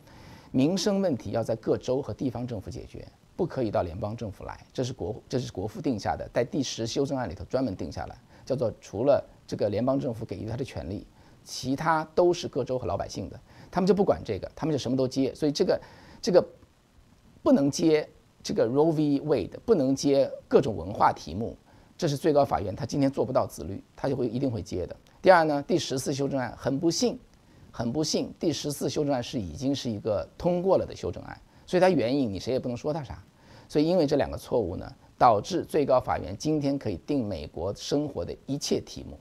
[0.53, 11.07] 民生问题要在各州和地方政府解决，不可以到联邦政府来，这是国这是国父定下的，在第十修正案里头专门定下来，叫做除了这个联邦政府给予他的权利，
[11.45, 13.39] 其他都是各州和老百姓的，
[13.71, 15.81] 他们就不管这个，他们就什么都接，所以这个
[16.21, 16.45] 这个
[17.43, 18.09] 不能接。
[18.43, 19.21] 这个 Roe v.
[19.23, 21.57] Wade 不能接各种文化题目，
[21.99, 24.95] 这是最高法院他今天做不到自律，他就会一定会接的。
[25.21, 27.19] 第二呢，第十四修正案很不幸，
[27.73, 33.23] 很不幸，第十四修正案是已经是一个通过了的修正案，所以它援引你谁也不能说他啥。
[33.69, 39.19] 所以因为这两个错误呢，导致最高法院今天可以定美国生活的一切题目，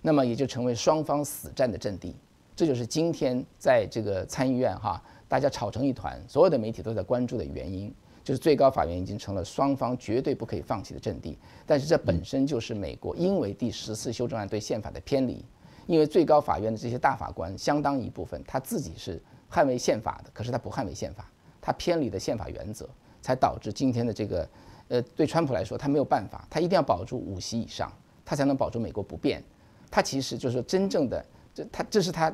[0.00, 2.16] 那么也就成为双方死战的阵地。
[2.56, 7.94] 这就是今天在这个参议院哈，大家吵成一团，所有的媒体都在关注的原因。
[8.24, 15.44] 就是最高法院已经成了双方绝对不可以放弃的阵地，但是这本身就是美国因为第十四修正案对宪法的偏离，
[15.86, 21.30] 因为最高法院的这些大法官相当一部分他自己是捍卫宪法的，可是他不捍卫宪法，
[21.66, 22.88] 他偏离的宪法原则，
[23.20, 24.48] 才导致今天的这个，
[24.86, 27.92] 呃，对川普来说他没有办法，他一定要保住五席以上，
[28.24, 29.42] 他才能保住美国不变，
[29.90, 32.32] 他其实就是真正的这他这是他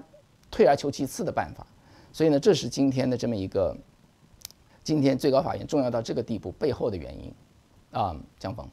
[0.51, 1.67] 退而求其次的办法，
[2.13, 3.75] 所以呢，这是今天的这么一个。
[4.85, 7.33] 今天最高法院重要到这个地步背后的原因，
[7.93, 8.69] 啊，江峰。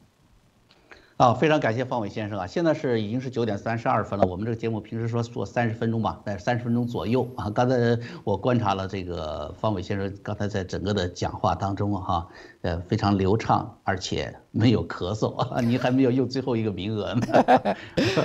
[1.19, 2.47] 啊，非常感谢方伟先生啊！
[2.47, 4.25] 现在是已经是九点三十二分了。
[4.25, 7.49] 我们这个节目平时说做三十分钟吧，在三十分钟左右啊。
[7.49, 7.75] 刚才
[8.23, 12.25] 我观察了这个方伟先生刚才在整个的讲话当中哈，
[12.61, 15.59] 呃，非常流畅，而且没有咳嗽啊。
[15.59, 17.27] 您还没有用最后一个名额呢。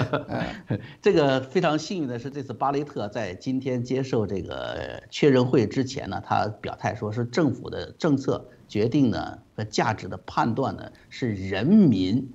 [1.03, 12.33] 这个非常幸运的是，这次巴雷特在今天接受这个确认会之前呢，他表态说是政府的政策决定呢和价值的判断呢是人民。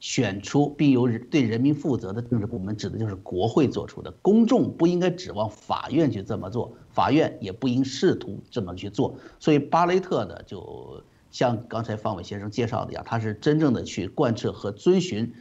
[0.00, 4.10] 选出并由对人民负责的政治部门，指的就是国会做出的。
[4.22, 9.14] 公众不应该指望法院去这么做，法院也不应试图这么去做。
[9.38, 15.34] 所以巴雷特呢，就像刚才方伟先生介绍的一样，他是真正的去贯彻和遵循，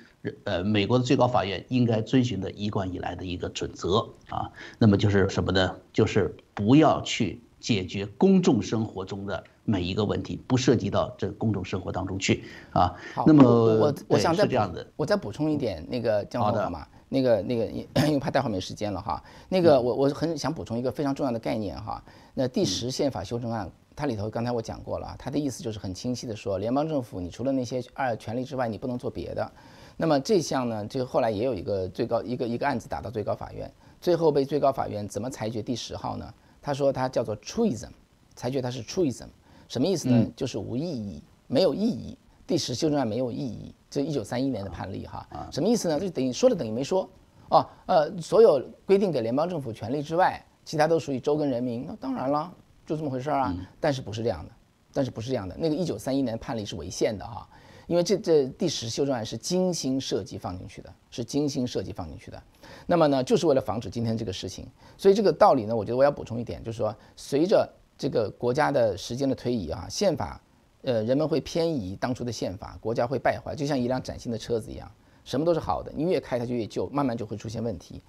[0.43, 4.51] 呃，美国的最高法院应该遵循的一贯以来的一个准则啊。
[4.77, 5.77] 那么就是什么呢？
[5.93, 9.45] 就是不要去解决公众生活中的。
[9.69, 12.95] 每一个问题不涉及到这公众生活当中去啊。
[13.25, 16.87] 那么我我想再这样的，我再补充一点，那个江总好吗？
[17.11, 19.23] 那个那个，因为怕待会儿没时间了哈。
[19.47, 22.03] 那个我我很想补充一个非常重要的概念哈。
[22.35, 29.51] 那第十宪法修正案，它里头刚才我讲过了，它的意思就是很清晰的说，联邦政府你除了那些二权利之外，你不能做别的。
[29.97, 36.31] 那么这项呢，就后来也有一个最高一个一个案子打到最高法院，最后被最高法院怎么裁决第十号呢？
[36.61, 37.89] 他说它叫做 truism，
[38.35, 39.27] 裁决它是 truism。
[39.69, 40.27] 什么意思呢？
[40.35, 42.17] 就是无意义，没有意义。
[42.45, 45.25] 第十修正案没有意义，这一九三一年的判例哈。
[45.51, 45.99] 什么意思呢？
[45.99, 47.07] 就等于说了等于没说。
[47.49, 51.85] 哦，呃，所有规定给联邦政府权力之外，其他都属于州跟人民。
[51.87, 52.51] 那当然了，
[52.87, 53.55] 就这么回事儿啊。
[53.79, 54.51] 但是不是这样的？
[54.91, 55.55] 但是不是这样的？
[55.59, 57.47] 那个一九三一年的判例是违宪的哈，
[57.85, 62.41] 因为这这第十修正案是精心设计放进去的，是精心设计放进去的。
[62.87, 64.67] 那么呢，就是为了防止今天这个事情。
[64.97, 67.71] 所以这个道理呢，我觉得我要补充一点，就是说随着。
[67.99, 70.41] 这个国家的时间的推移啊，宪法，
[70.83, 74.89] 呃，人们会偏移当初的宪法，国家会败坏，就像一辆崭新的车子一样，
[75.25, 78.01] 什么都是好的，你越开它就越旧，慢慢就会出现问题。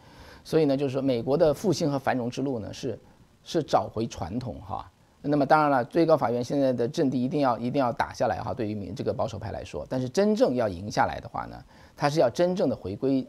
[0.45, 2.97] 所以呢，就是说美国的复兴和繁荣之路呢，是
[3.43, 4.88] 是找回传统哈，
[5.22, 11.61] 那么当然了，最高法院现在的阵地一定要一定要打下来哈，对于民这个保守派来说，但是真正要赢下来的话呢，
[11.97, 13.28] 它是要真正的回归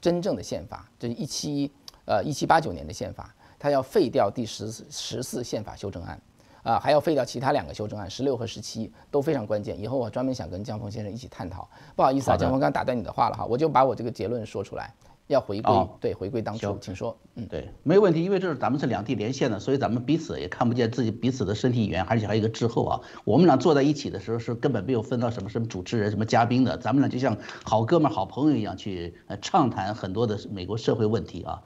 [0.00, 1.70] 真正的宪法，这是一七
[2.04, 6.20] 呃一七八九年的宪法，它要废掉第十十四宪法修正案，
[6.62, 9.78] 啊，还要废掉其他两个修正案，十六和十七都非常关键。
[9.78, 11.68] 以后我专门想跟江峰先生一起探讨。
[11.94, 14.92] 不好意思啊，江峰刚打断你的话了哈，我就把我这个结论说出来。
[15.26, 17.16] 要回归，对，回归当初，请说。
[17.36, 23.00] 嗯，对，没有问题，因为这是咱们是两地连线的，所以咱们彼此也看不见自己彼此的身体语言，而且还有一个滞后啊。
[23.24, 31.62] 我们俩坐在一起的时候是根本没有分到什么什么主持人、什么嘉宾的，咱们俩就像好哥们、好朋友一样去呃畅谈很多的美国社会问题啊。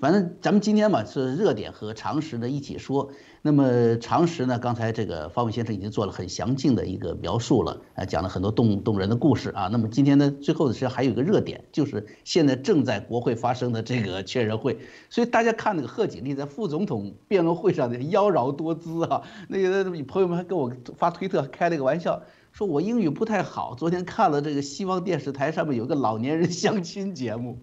[0.00, 3.10] 反正咱们今天嘛是热点和常识的一起说。
[3.42, 4.58] 那么常识呢？
[4.58, 9.68] 刚才这个方伟先生已经做了很详尽的一个描述了，啊，讲了很多动动人的故事啊。
[9.72, 14.78] 那么今天呢，最后的实际上还有一个热点，就是现在正在国会发生的这个确认会。
[15.08, 22.22] 所以大家看那个贺锦丽在副总统辩论会上的妖娆多姿啊，那个朋友们还跟我发推特开了个玩笑，
[22.52, 27.58] 说我英语不太好，昨天看了这个西方电视台上面有个老年人相亲节目。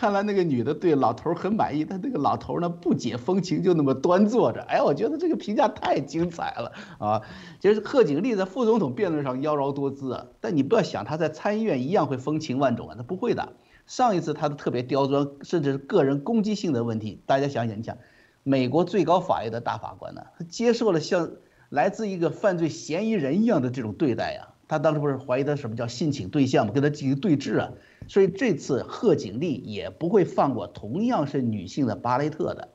[0.00, 4.62] 看来那个女的对老头很满意，但那个老头呢不解风情，就那么端坐着。
[4.62, 7.20] 哎，我觉得这个评价太精彩了啊！
[7.60, 13.52] 就是贺锦丽在副总统辩论上妖娆多姿啊，但你不要想她在参议院一样会风情万种啊，她不会的。
[13.84, 17.20] 上一次她都特别刁钻，甚至是个人攻击性的问题。
[17.26, 17.98] 大家想想，你想，
[18.42, 21.30] 美国最高法院的大法官呢，他接受了像
[21.68, 24.48] 来自一个犯罪嫌疑人一样的这种对待呀。
[24.70, 26.72] 他当时不是怀疑他什么叫性侵对象吗？
[26.72, 27.72] 跟他进行对峙啊。
[28.06, 32.68] 所以这次贺锦丽也不会放过同样是女性的巴雷特的，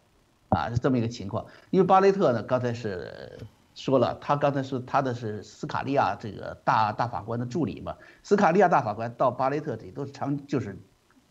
[0.50, 1.46] 啊，是这么一个情况。
[1.70, 3.40] 因为巴雷特呢，刚才是
[3.76, 7.96] 说了，他刚才是他的是斯卡利亚这个大大法官的助理嘛。
[8.24, 10.78] 斯卡利亚大法官到巴雷特这里都是常就是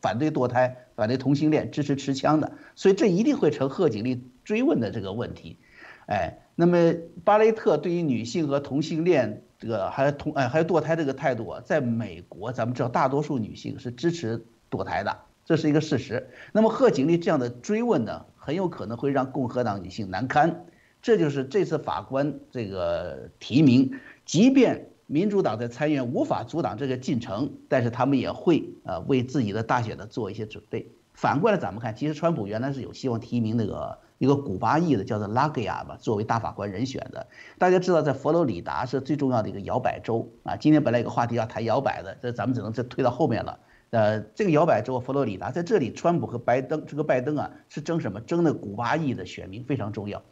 [0.01, 5.59] 反对堕胎、反对同性恋、支持持枪的，所以这一定会成贺锦丽追问的这个问题。
[6.07, 9.43] 哎，那么巴雷特对于女性和同性恋。
[9.65, 16.29] 这个还同哎还有堕胎这个态度啊，在美国咱们知道大多数女性是支持堕胎的，这是一个事实。
[16.53, 20.67] 那么贺锦丽这样的追问呢，很有可能会让共和党女性难堪。
[21.01, 23.91] 这就是这次法官这个提名，
[24.27, 30.93] 即便民主党在参议院无法阻挡这个进程，但是他们也会啊为自己的大选呢做一些准备。
[31.15, 33.99] 反过来咱们看，其实川普原来是有希望提名那个。
[34.19, 37.27] 一个古巴裔的叫做拉格亚吧，作为大法官人选的。
[37.59, 40.57] 大家知道，在佛罗里达是最重要的一个摇摆州啊。
[40.57, 43.59] 今天本来有个话题要谈摇摆的，这咱们只能再推到后面了。
[43.91, 48.21] 呃，这个摇摆州佛罗里达在这里，川普和拜登这个拜登啊是争什么？
[48.21, 50.23] 争那古巴裔的选民非常重要。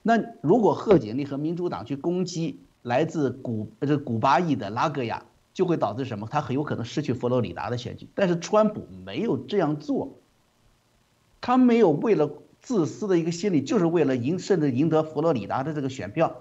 [0.00, 6.28] 那如果贺锦丽和民主党去攻击来自古这古巴裔的拉格亚，就会导致什么？
[6.30, 8.08] 他很有可能失去佛罗里达的选举。
[8.14, 10.20] 但是川普没有这样做，
[11.44, 12.30] 他没有为了。
[12.66, 16.34] 自私的一个心理，就是为了赢，甚至赢得佛罗里达的这个选票，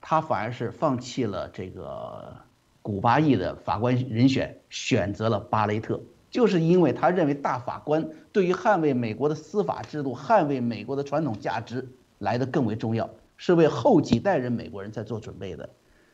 [0.00, 2.36] 他反而是放弃了这个
[2.80, 11.86] 古巴裔的法官人选，选择了巴雷特，就是因为他认为大法官对于捍卫美国的司法制度、捍卫美国的传统价值
[12.16, 15.68] 来的更为重要，是为后几代人美国人在做准备的，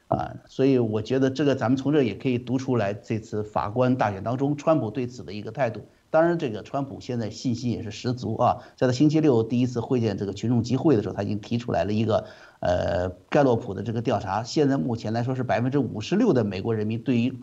[0.09, 5.87] 啊，所以我觉得这个咱们从这也可以读出来，这次法官大选当中，川普对此的一个态度。
[6.15, 8.59] 当然，这个川普现在信心也是十足啊！
[8.77, 12.27] 在他星期六第一次会见这个群众集会的时候，他已经提出来了一个，
[12.61, 17.41] 呃，盖洛普的这个调查，现在目前来说是百分之五十六的美国人民对于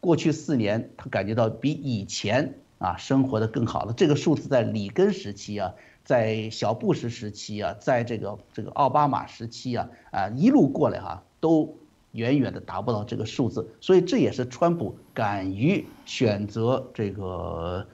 [0.00, 3.92] 过去四年他感觉到比以前啊生活的更好了。
[3.96, 11.78] 这个数字在里根时期啊，在小布什时期啊，在这个这个奥巴马时期啊啊一路过来哈，都
[12.10, 13.68] 远远的达不到这个数字。
[13.80, 17.86] 所以这也是川普敢于选择这个。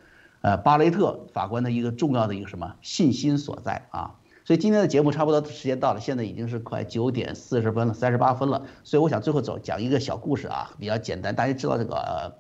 [0.45, 4.17] 呃，巴雷特法官的一个重要的一个什么信心所在啊？
[4.45, 8.67] 所以今天的节目差不多时间到了，现在已经是快九点四十分了，三十八分了。
[8.83, 11.35] 所以我想最后走讲一个小故事啊，比较简单。
[11.35, 12.37] 大家知道这个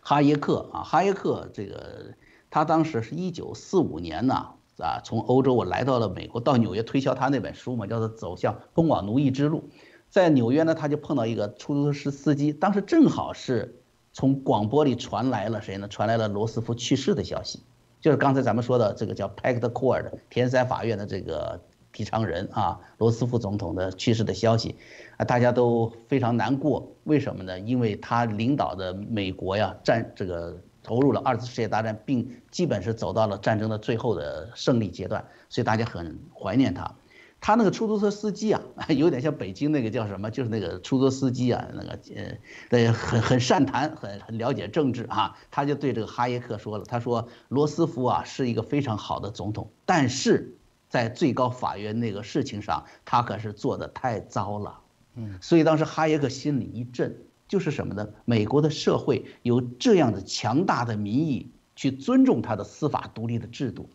[0.00, 2.14] 哈耶克啊，哈耶克这个
[2.48, 4.46] 他当时是一九四五年呢
[4.78, 9.68] 啊，从欧洲我来到了美国，到纽约推销他那本书嘛，叫做《走向通往奴役之路》。
[10.08, 13.76] 在纽约呢，他就碰到一个出租车司机，当时正好是。
[14.12, 15.86] 从广播里传来了谁呢？
[15.88, 17.60] 传来了罗斯福去世的消息，
[18.00, 21.60] 就是刚才咱们说的这个叫 Pact Court 田山法院的这个
[21.92, 24.76] 提倡人啊，罗斯福总统的去世的消息，
[25.16, 26.92] 啊，大家都非常难过。
[27.04, 27.58] 为什么呢？
[27.60, 36.94] 因为他领导的美国呀，战这个投入了二次世界大战，并基本是走到了战争的最后的胜利阶段，所以大家很怀念他。
[37.40, 38.60] 他那个出租车司机啊，
[38.94, 42.36] 有点像北京那个叫什么，就是那个出租车司机啊，那个呃，
[42.68, 45.36] 对，很很善谈，很很了解政治啊。
[45.50, 50.54] 他就对这个哈耶克说了，他说罗斯福啊是一个非常好的总统，但是
[50.88, 54.80] 在最高法院那个事情上，他可是做的太糟了。
[55.14, 57.16] 嗯，所以当时哈耶克心里一震，
[57.48, 58.08] 就是什么呢？
[58.26, 63.88] 美国的社会有这样的强大的民意去尊重他的司法独立的制度。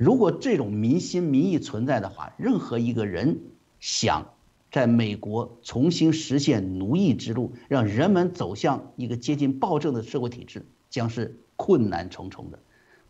[0.00, 3.38] 如果这种民心民意存在的话，任何一个人
[3.80, 4.26] 想
[4.72, 12.58] 在美国重新实现奴役之路，让人们走向一个接近暴政的社会体制，将是困难重重的。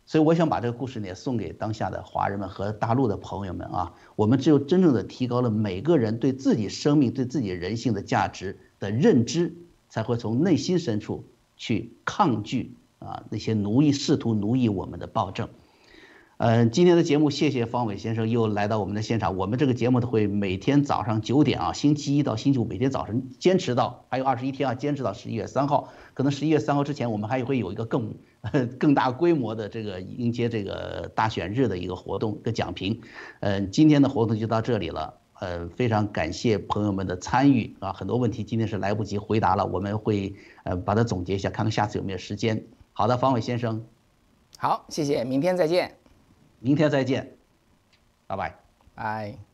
[0.05, 3.95] 所以，我想把这个故事呢送给当下的华人们和大陆的朋友们啊。
[4.17, 9.55] 我们只有真正的提高了每个人对自己生命、对自己人性的价值的认知，
[9.89, 11.25] 才会从内心深处
[11.57, 15.49] 去抗拒啊那些奴役、试图奴役我们的暴政。
[16.43, 19.37] 嗯，今天的节目，谢谢方伟先生又来到我们的现场。
[19.37, 25.93] 我们这个节目会每天早上九点啊，星期一到星期五每天早晨坚持到，还有二十一天啊，坚持到十一月三号。
[26.15, 28.15] 可能十一月三号之前，我们还会有一个更
[28.79, 32.99] 更大规模的这个迎接这个大选日的一个活动的讲评。
[33.41, 35.13] 嗯，今天的活动就到这里了。
[35.41, 40.35] 呃，非常感谢朋友们的参与啊，很多问题今天是来不及回答了，我们会
[40.65, 42.65] 呃把它总结一下，看看下次有没有时间。
[42.95, 43.85] 好的，方伟先生，
[44.57, 46.00] 好，谢谢，明天再见。
[46.61, 47.37] 明天再见，
[48.27, 48.55] 拜拜，
[48.95, 49.50] 拜。